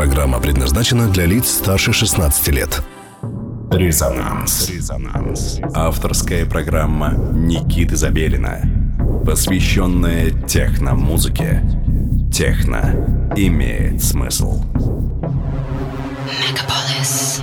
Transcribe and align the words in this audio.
Программа 0.00 0.40
предназначена 0.40 1.08
для 1.08 1.26
лиц 1.26 1.46
старше 1.50 1.92
16 1.92 2.48
лет. 2.48 2.82
Резонанс. 3.70 4.70
Резонанс. 4.70 5.60
Авторская 5.74 6.46
программа 6.46 7.12
Никиты 7.34 7.96
Забелина, 7.96 8.62
посвященная 9.26 10.30
техно-музыке. 10.30 11.62
Техно 12.32 13.28
имеет 13.36 14.02
смысл. 14.02 14.64
Мегаполис. 16.24 17.42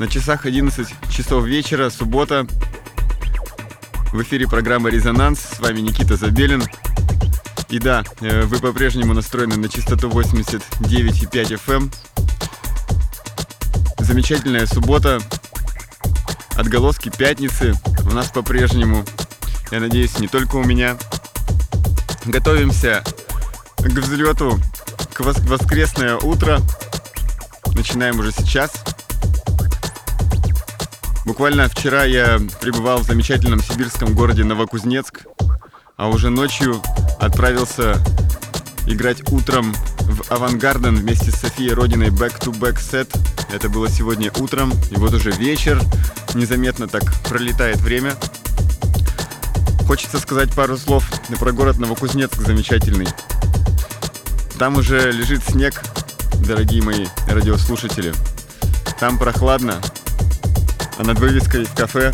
На 0.00 0.08
часах 0.08 0.46
11 0.46 0.88
часов 1.10 1.44
вечера, 1.44 1.90
суббота. 1.90 2.46
В 4.12 4.22
эфире 4.22 4.48
программа 4.48 4.88
«Резонанс». 4.88 5.40
С 5.40 5.60
вами 5.60 5.80
Никита 5.80 6.16
Забелин. 6.16 6.64
И 7.68 7.78
да, 7.78 8.02
э, 8.22 8.44
вы 8.44 8.60
по-прежнему 8.60 9.12
настроены 9.12 9.56
на 9.56 9.68
частоту 9.68 10.08
89,5 10.08 11.52
FM. 11.52 11.74
Эм. 11.74 11.90
Замечательная 13.98 14.64
суббота. 14.64 15.20
Отголоски 16.56 17.10
пятницы 17.10 17.74
у 18.10 18.14
нас 18.14 18.30
по-прежнему. 18.30 19.04
Я 19.70 19.80
надеюсь, 19.80 20.18
не 20.18 20.28
только 20.28 20.56
у 20.56 20.64
меня. 20.64 20.96
Готовимся 22.24 23.04
к 23.76 23.82
взлету, 23.82 24.58
к 25.12 25.20
воскресное 25.20 26.16
утро. 26.16 26.58
Начинаем 27.74 28.18
уже 28.18 28.32
сейчас. 28.32 28.72
Буквально 31.30 31.68
вчера 31.68 32.02
я 32.02 32.40
пребывал 32.60 32.98
в 32.98 33.04
замечательном 33.04 33.62
сибирском 33.62 34.14
городе 34.14 34.42
Новокузнецк, 34.42 35.26
а 35.96 36.08
уже 36.08 36.28
ночью 36.28 36.82
отправился 37.20 37.98
играть 38.88 39.22
утром 39.30 39.72
в 40.00 40.32
Авангарден 40.32 40.96
вместе 40.96 41.30
с 41.30 41.36
Софией 41.36 41.72
Родиной 41.72 42.08
back-to-back 42.08 42.78
set. 42.78 43.16
Это 43.54 43.68
было 43.68 43.88
сегодня 43.88 44.32
утром, 44.38 44.72
и 44.90 44.96
вот 44.96 45.14
уже 45.14 45.30
вечер. 45.30 45.80
Незаметно 46.34 46.88
так 46.88 47.04
пролетает 47.28 47.76
время. 47.76 48.16
Хочется 49.86 50.18
сказать 50.18 50.52
пару 50.52 50.76
слов 50.76 51.08
про 51.38 51.52
город 51.52 51.78
Новокузнецк 51.78 52.38
замечательный. 52.38 53.06
Там 54.58 54.78
уже 54.78 55.12
лежит 55.12 55.44
снег, 55.44 55.80
дорогие 56.44 56.82
мои 56.82 57.06
радиослушатели. 57.28 58.12
Там 58.98 59.16
прохладно, 59.16 59.80
а 61.00 61.02
над 61.02 61.18
вывеской 61.18 61.64
кафе 61.74 62.12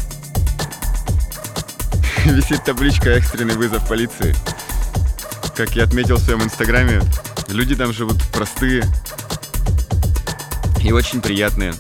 висит 2.25 2.63
табличка 2.63 3.11
«Экстренный 3.11 3.57
вызов 3.57 3.87
полиции». 3.89 4.33
Как 5.57 5.75
я 5.75 5.83
отметил 5.83 6.17
в 6.17 6.21
своем 6.21 6.45
инстаграме, 6.45 7.03
люди 7.49 7.75
там 7.75 7.93
живут 7.93 8.23
простые 8.33 8.85
и 10.81 10.93
очень 10.93 11.21
приятные. 11.21 11.75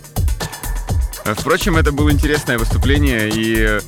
Впрочем, 1.25 1.77
это 1.77 1.93
было 1.93 2.11
интересное 2.11 2.59
выступление, 2.59 3.31
и 3.33 3.79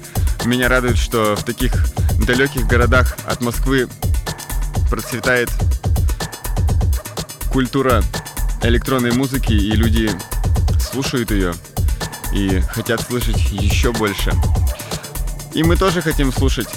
меня 0.45 0.69
радует, 0.69 0.97
что 0.97 1.35
в 1.35 1.43
таких 1.43 1.73
далеких 2.25 2.69
городах 2.69 3.17
от 3.27 3.41
Москвы 3.41 3.89
процветает 4.89 5.51
культура 7.51 8.05
электронной 8.63 9.11
музыки, 9.11 9.55
и 9.55 9.73
люди 9.73 10.09
слушают 10.79 11.33
ее 11.33 11.53
и 12.33 12.61
хотят 12.61 13.01
слышать 13.01 13.41
еще 13.51 13.93
больше. 13.93 14.33
И 15.55 15.63
мы 15.63 15.77
тоже 15.77 16.03
хотим 16.03 16.33
слушать 16.33 16.69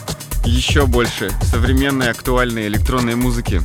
еще 0.46 0.86
больше 0.88 1.32
современной 1.44 2.10
актуальной 2.10 2.68
электронной 2.68 3.16
музыки. 3.16 3.62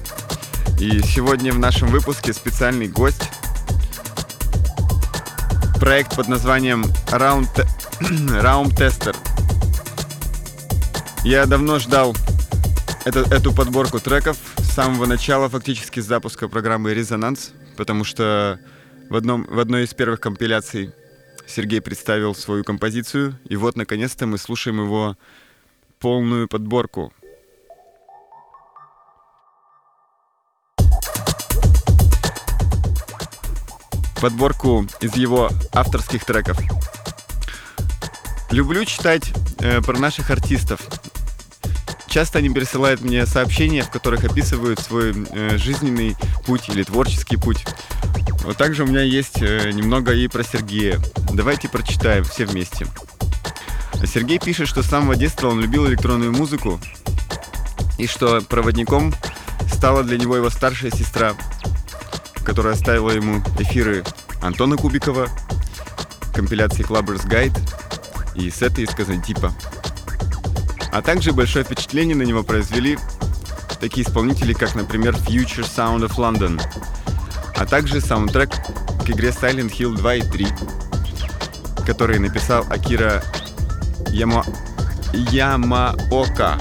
И 0.80 1.00
сегодня 1.00 1.52
в 1.52 1.58
нашем 1.58 1.88
выпуске 1.88 2.32
специальный 2.32 2.88
гость. 2.88 3.30
Проект 5.80 6.16
под 6.16 6.28
названием 6.28 6.84
Round, 7.10 7.48
Round 8.00 8.76
Tester. 8.76 9.16
Я 11.24 11.46
давно 11.46 11.78
ждал 11.78 12.14
это, 13.04 13.20
эту 13.34 13.52
подборку 13.52 14.00
треков 14.00 14.36
с 14.58 14.74
самого 14.74 15.06
начала 15.06 15.48
фактически 15.48 16.00
с 16.00 16.04
запуска 16.04 16.48
программы 16.48 16.92
«Резонанс», 16.92 17.52
потому 17.76 18.04
что 18.04 18.58
в, 19.08 19.16
одном, 19.16 19.46
в 19.48 19.58
одной 19.58 19.84
из 19.84 19.94
первых 19.94 20.20
компиляций 20.20 20.92
Сергей 21.46 21.80
представил 21.80 22.34
свою 22.34 22.64
композицию, 22.64 23.38
и 23.48 23.56
вот, 23.56 23.76
наконец-то, 23.76 24.26
мы 24.26 24.38
слушаем 24.38 24.80
его 24.80 25.16
полную 26.00 26.48
подборку. 26.48 27.12
Подборку 34.20 34.86
из 35.00 35.14
его 35.14 35.50
авторских 35.72 36.24
треков. 36.24 36.58
Люблю 38.50 38.84
читать 38.84 39.32
э, 39.60 39.80
про 39.82 39.98
наших 39.98 40.30
артистов. 40.30 40.80
Часто 42.08 42.38
они 42.38 42.48
присылают 42.48 43.02
мне 43.02 43.26
сообщения, 43.26 43.82
в 43.82 43.90
которых 43.90 44.24
описывают 44.24 44.80
свой 44.80 45.12
э, 45.32 45.58
жизненный 45.58 46.16
путь 46.46 46.68
или 46.70 46.82
творческий 46.82 47.36
путь. 47.36 47.64
Вот 48.44 48.56
также 48.56 48.84
у 48.84 48.86
меня 48.86 49.02
есть 49.02 49.42
э, 49.42 49.70
немного 49.72 50.12
и 50.14 50.26
про 50.28 50.42
Сергея. 50.42 50.98
Давайте 51.36 51.68
прочитаем 51.68 52.24
все 52.24 52.46
вместе. 52.46 52.86
Сергей 54.06 54.38
пишет, 54.38 54.68
что 54.68 54.82
с 54.82 54.86
самого 54.86 55.16
детства 55.16 55.48
он 55.48 55.60
любил 55.60 55.86
электронную 55.86 56.32
музыку 56.32 56.80
и 57.98 58.06
что 58.06 58.40
проводником 58.40 59.14
стала 59.70 60.02
для 60.02 60.16
него 60.16 60.34
его 60.34 60.48
старшая 60.48 60.90
сестра, 60.90 61.34
которая 62.42 62.72
оставила 62.72 63.10
ему 63.10 63.42
эфиры 63.58 64.02
Антона 64.40 64.78
Кубикова, 64.78 65.28
компиляции 66.32 66.86
Clubbers 66.86 67.28
Guide 67.28 67.60
и 68.34 68.48
сеты 68.50 68.84
из 68.84 68.94
Казантипа. 68.94 69.54
А 70.90 71.02
также 71.02 71.34
большое 71.34 71.66
впечатление 71.66 72.16
на 72.16 72.22
него 72.22 72.44
произвели 72.44 72.96
такие 73.78 74.06
исполнители, 74.06 74.54
как, 74.54 74.74
например, 74.74 75.14
Future 75.14 75.66
Sound 75.66 76.08
of 76.08 76.16
London, 76.16 76.58
а 77.54 77.66
также 77.66 78.00
саундтрек 78.00 78.54
к 79.04 79.10
игре 79.10 79.28
Silent 79.28 79.70
Hill 79.70 79.96
2 79.96 80.14
и 80.14 80.22
3, 80.22 80.46
который 81.86 82.18
написал 82.18 82.66
Акира 82.68 83.22
Яма... 84.08 84.44
Ямаока. 85.12 86.58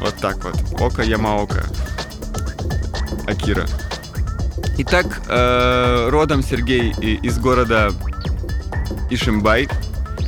Вот 0.00 0.14
так 0.16 0.42
вот. 0.42 0.80
Ока 0.80 1.02
Ямаока. 1.02 1.64
Акира. 3.26 3.66
Итак, 4.78 5.22
э, 5.28 6.08
родом 6.08 6.42
Сергей 6.42 6.90
из 6.90 7.38
города 7.38 7.92
Ишимбай, 9.10 9.68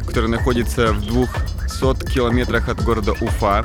который 0.06 0.28
находится 0.28 0.92
в 0.92 1.04
двух 1.06 1.30
200 1.62 2.12
километрах 2.12 2.68
от 2.68 2.82
города 2.84 3.12
Уфа. 3.20 3.64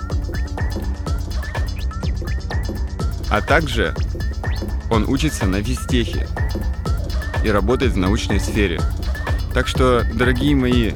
А 3.29 3.41
также 3.41 3.93
он 4.89 5.07
учится 5.07 5.45
на 5.45 5.61
физтехе 5.61 6.27
и 7.43 7.49
работает 7.49 7.93
в 7.93 7.97
научной 7.97 8.39
сфере. 8.39 8.81
Так 9.53 9.67
что, 9.67 10.05
дорогие 10.13 10.55
мои 10.55 10.91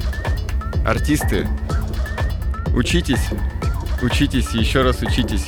артисты, 0.84 1.46
учитесь, 2.74 3.28
учитесь 4.02 4.50
еще 4.50 4.82
раз 4.82 5.02
учитесь. 5.02 5.46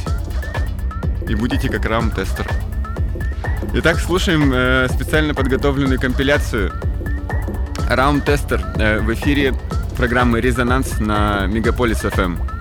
и 1.28 1.34
будете 1.34 1.68
как 1.68 1.84
раум-тестер. 1.84 2.48
Итак, 3.74 3.98
слушаем 3.98 4.52
э, 4.52 4.88
специально 4.88 5.34
подготовленную 5.34 6.00
компиляцию 6.00 6.72
Раум-тестер 7.88 8.64
э, 8.78 9.00
в 9.00 9.12
эфире 9.14 9.54
программы 9.96 10.40
«Резонанс» 10.40 10.98
на 10.98 11.46
Мегаполис 11.46 12.04
FM. 12.04 12.55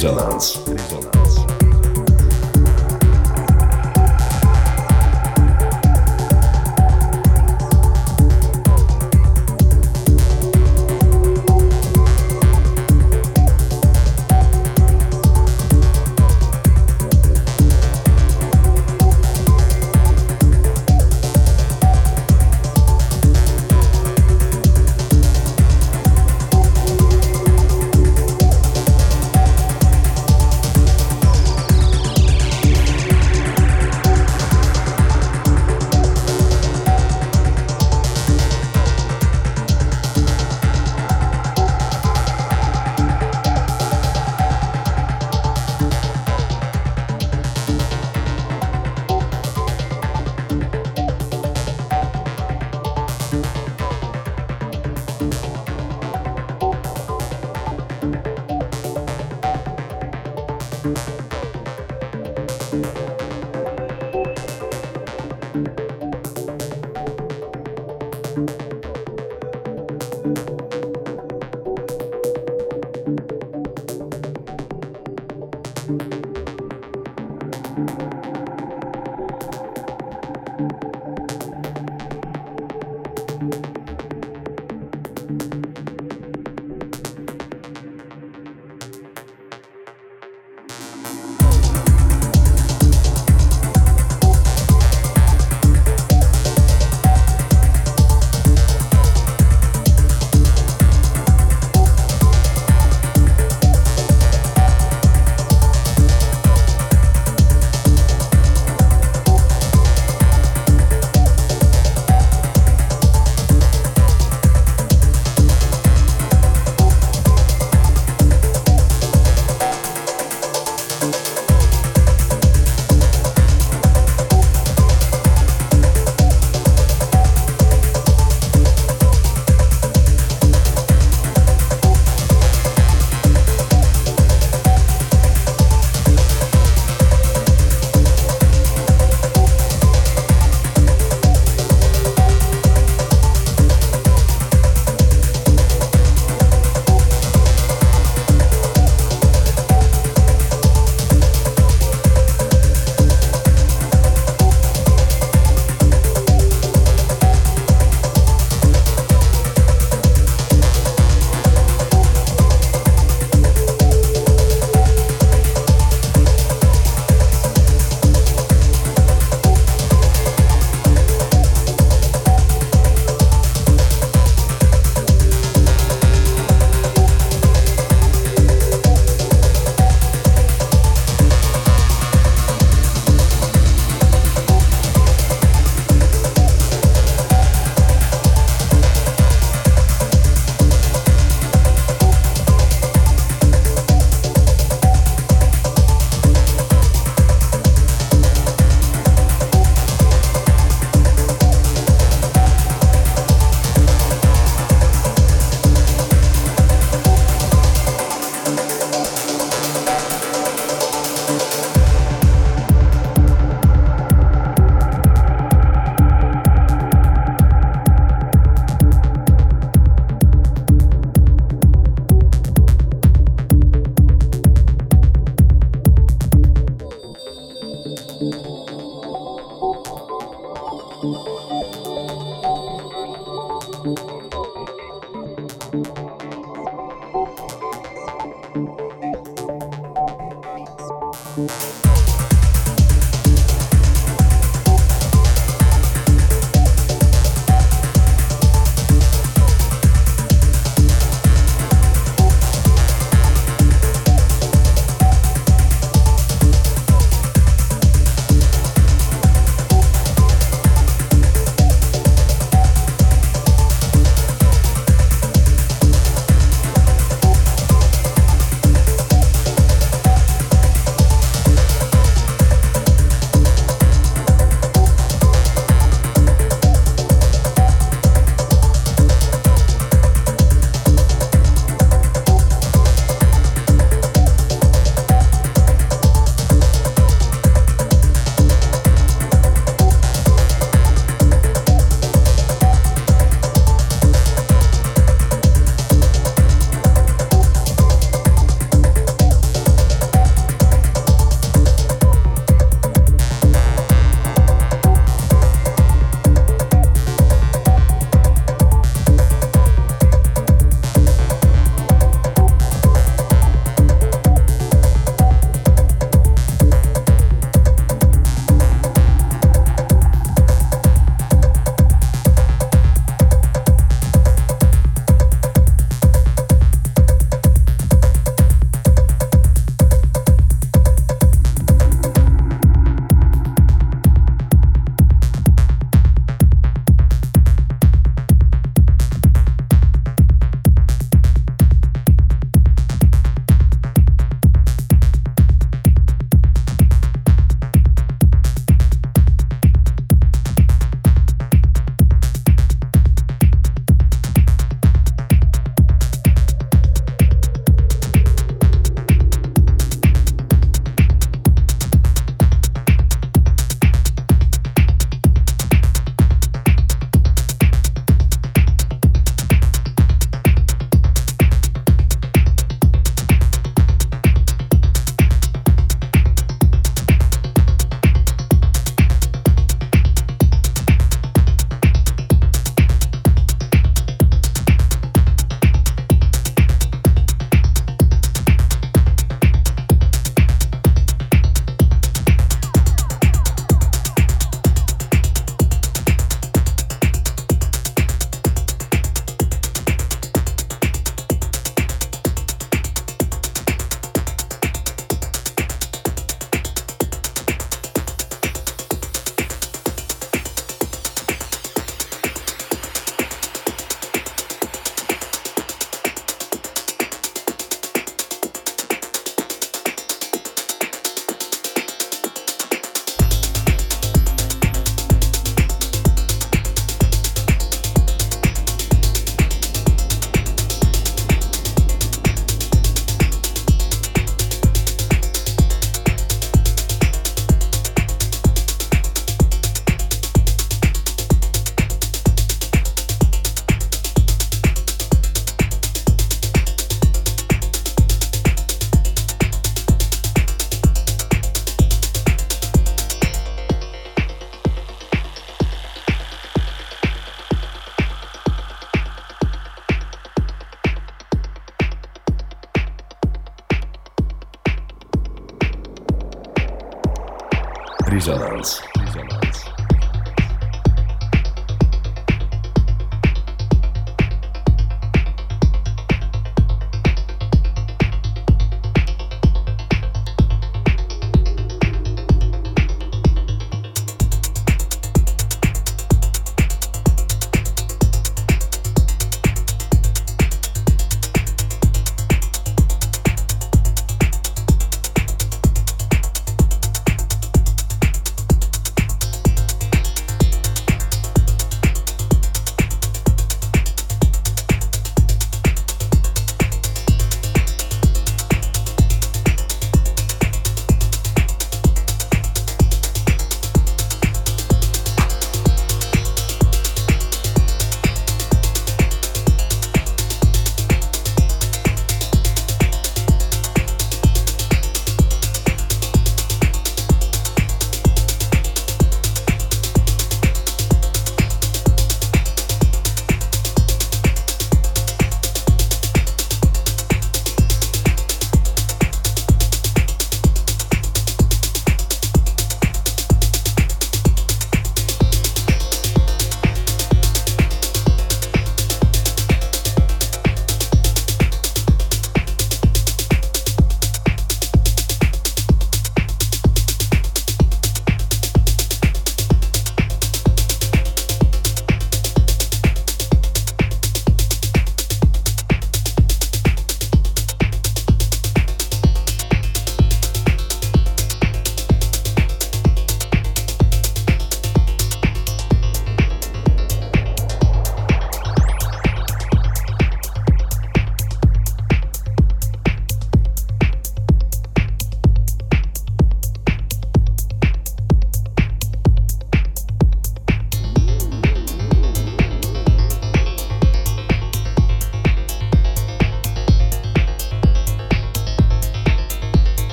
Резонанс. 0.00 0.59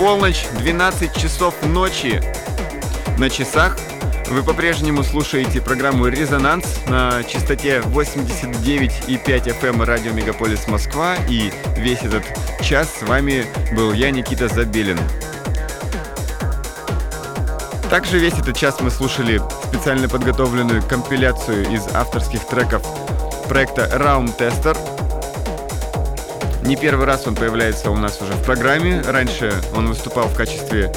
Полночь, 0.00 0.46
12 0.58 1.14
часов 1.14 1.54
ночи 1.62 2.22
на 3.18 3.28
часах. 3.28 3.76
Вы 4.28 4.42
по-прежнему 4.42 5.02
слушаете 5.02 5.60
программу 5.60 6.06
«Резонанс» 6.06 6.64
на 6.88 7.22
частоте 7.24 7.80
89,5 7.80 9.26
FM 9.26 9.68
эм 9.68 9.82
радио 9.82 10.12
«Мегаполис 10.12 10.66
Москва». 10.68 11.16
И 11.28 11.52
весь 11.76 12.00
этот 12.00 12.22
час 12.62 12.88
с 12.98 13.02
вами 13.02 13.44
был 13.74 13.92
я, 13.92 14.10
Никита 14.10 14.48
Забелин. 14.48 14.98
Также 17.90 18.18
весь 18.18 18.38
этот 18.38 18.56
час 18.56 18.80
мы 18.80 18.90
слушали 18.90 19.38
специально 19.66 20.08
подготовленную 20.08 20.82
компиляцию 20.82 21.70
из 21.70 21.86
авторских 21.92 22.46
треков 22.46 22.82
проекта 23.50 23.82
Round 23.92 24.34
Tester– 24.38 24.78
не 26.70 26.76
первый 26.76 27.04
раз 27.04 27.26
он 27.26 27.34
появляется 27.34 27.90
у 27.90 27.96
нас 27.96 28.22
уже 28.22 28.32
в 28.32 28.44
программе. 28.44 29.02
Раньше 29.04 29.52
он 29.74 29.88
выступал 29.88 30.28
в 30.28 30.36
качестве 30.36 30.92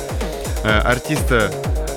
э, 0.63 0.69
артиста 0.69 1.51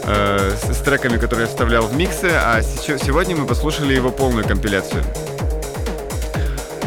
э, 0.04 0.54
с, 0.72 0.78
треками, 0.78 1.18
которые 1.18 1.44
я 1.44 1.46
вставлял 1.46 1.86
в 1.86 1.94
миксы, 1.94 2.30
а 2.32 2.62
сегодня 2.62 3.36
мы 3.36 3.46
послушали 3.46 3.92
его 3.92 4.10
полную 4.10 4.46
компиляцию. 4.46 5.04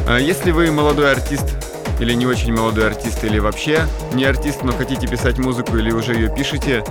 Э, 0.07 0.17
если 0.19 0.49
вы 0.49 0.71
молодой 0.71 1.11
артист 1.11 1.45
или 1.99 2.13
не 2.15 2.25
очень 2.25 2.53
молодой 2.53 2.87
артист, 2.87 3.23
или 3.23 3.37
вообще 3.37 3.85
не 4.13 4.25
артист, 4.25 4.63
но 4.63 4.71
хотите 4.71 5.05
писать 5.05 5.37
музыку 5.37 5.77
или 5.77 5.91
уже 5.91 6.13
ее 6.13 6.33
пишете, 6.33 6.83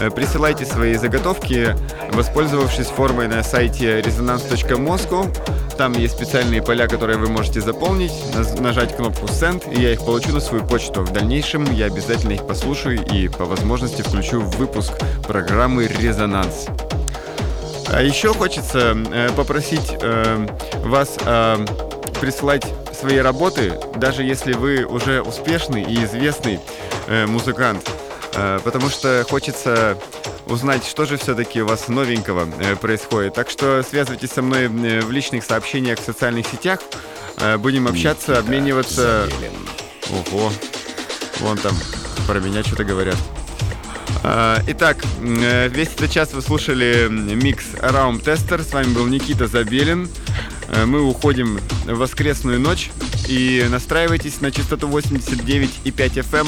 э, 0.00 0.10
присылайте 0.10 0.66
свои 0.66 0.96
заготовки, 0.96 1.76
воспользовавшись 2.10 2.88
формой 2.88 3.28
на 3.28 3.44
сайте 3.44 4.00
resonance.moscow. 4.00 5.32
Там 5.76 5.92
есть 5.92 6.14
специальные 6.14 6.62
поля, 6.62 6.86
которые 6.86 7.18
вы 7.18 7.28
можете 7.28 7.60
заполнить, 7.60 8.12
нажать 8.60 8.96
кнопку 8.96 9.26
Send, 9.26 9.74
и 9.74 9.80
я 9.80 9.92
их 9.92 10.04
получу 10.04 10.32
на 10.32 10.40
свою 10.40 10.64
почту. 10.64 11.02
В 11.02 11.12
дальнейшем 11.12 11.64
я 11.72 11.86
обязательно 11.86 12.32
их 12.32 12.46
послушаю 12.46 13.04
и 13.04 13.28
по 13.28 13.44
возможности 13.44 14.02
включу 14.02 14.40
в 14.40 14.56
выпуск 14.56 14.92
программы 15.26 15.86
«Резонанс». 15.86 16.66
А 17.88 18.02
еще 18.02 18.32
хочется 18.32 18.96
э, 19.12 19.30
попросить 19.36 19.96
э, 20.00 20.46
вас 20.84 21.16
э, 21.24 21.64
присылать 22.20 22.64
свои 22.98 23.18
работы, 23.18 23.74
даже 23.96 24.22
если 24.22 24.52
вы 24.52 24.84
уже 24.84 25.22
успешный 25.22 25.82
и 25.82 26.04
известный 26.04 26.60
э, 27.08 27.26
музыкант. 27.26 27.90
Э, 28.36 28.58
потому 28.62 28.88
что 28.90 29.24
хочется 29.28 29.98
узнать, 30.46 30.84
что 30.84 31.04
же 31.04 31.16
все-таки 31.16 31.62
у 31.62 31.66
вас 31.66 31.88
новенького 31.88 32.48
э, 32.58 32.76
происходит. 32.76 33.34
Так 33.34 33.50
что 33.50 33.82
связывайтесь 33.82 34.30
со 34.30 34.42
мной 34.42 34.64
э, 34.64 35.00
в 35.00 35.10
личных 35.10 35.44
сообщениях 35.44 36.00
в 36.00 36.04
социальных 36.04 36.46
сетях. 36.46 36.80
Будем 37.58 37.88
общаться, 37.88 38.38
обмениваться... 38.38 39.28
Ого, 40.08 40.52
вон 41.40 41.58
там 41.58 41.76
про 42.28 42.38
меня 42.38 42.62
что-то 42.62 42.84
говорят. 42.84 43.16
Итак, 44.68 44.98
весь 45.20 45.88
этот 45.88 46.12
час 46.12 46.32
вы 46.32 46.42
слушали 46.42 47.08
микс 47.10 47.64
Around 47.80 48.22
Tester. 48.22 48.62
С 48.62 48.72
вами 48.72 48.94
был 48.94 49.06
Никита 49.06 49.48
Забелин. 49.48 50.08
Мы 50.86 51.02
уходим 51.02 51.58
в 51.86 51.94
воскресную 51.94 52.60
ночь. 52.60 52.92
И 53.26 53.66
настраивайтесь 53.68 54.40
на 54.40 54.52
частоту 54.52 54.88
89,5 54.88 55.82
FM 55.92 56.46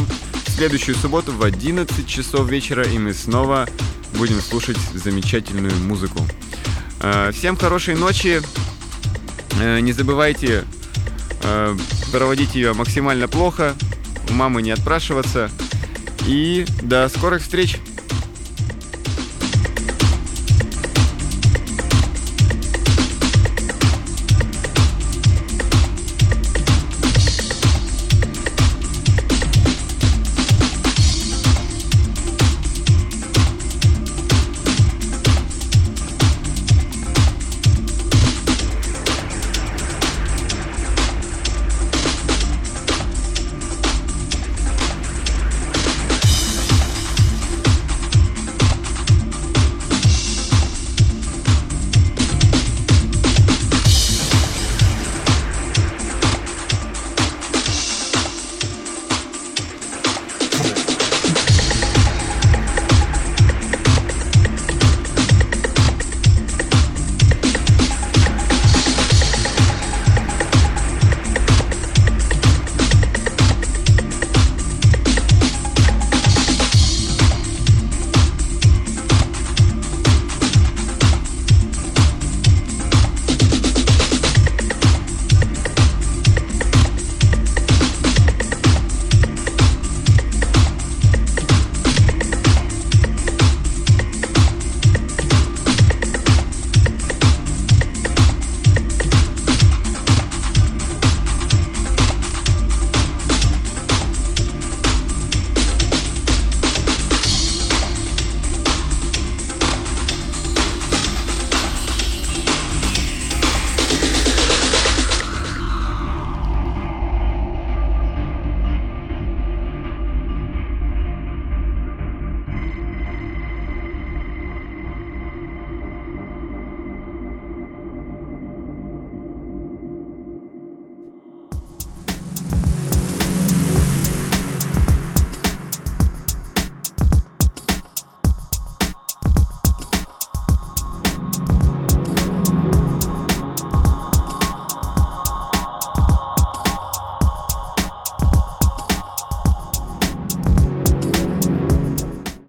следующую 0.57 0.95
субботу 0.97 1.33
в 1.33 1.43
11 1.43 2.09
часов 2.09 2.49
вечера, 2.49 2.83
и 2.83 2.97
мы 2.99 3.13
снова 3.13 3.69
будем 4.15 4.41
слушать 4.41 4.79
замечательную 4.95 5.77
музыку. 5.77 6.27
Э, 7.01 7.31
всем 7.31 7.59
хорошей 7.59 7.95
ночи. 7.95 8.41
Э, 9.61 9.81
не 9.81 9.93
забывайте 9.93 10.65
э, 11.43 11.77
проводить 12.11 12.55
ее 12.55 12.73
максимально 12.73 13.29
плохо. 13.29 13.75
У 14.31 14.33
мамы 14.33 14.63
не 14.63 14.71
отпрашиваться. 14.71 15.51
И 16.27 16.65
до 16.81 17.07
скорых 17.11 17.43
встреч! 17.43 17.77